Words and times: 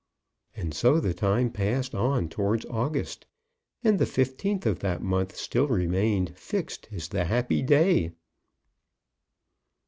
And 0.55 0.73
so 0.73 0.99
the 0.99 1.13
time 1.13 1.51
passed 1.51 1.93
on 1.93 2.27
towards 2.27 2.65
August, 2.65 3.27
and 3.83 3.99
the 3.99 4.07
fifteenth 4.07 4.65
of 4.65 4.79
that 4.79 5.03
month 5.03 5.35
still 5.35 5.67
remained 5.67 6.35
fixed 6.39 6.87
as 6.91 7.09
the 7.09 7.25
happy 7.25 7.61
day. 7.61 8.09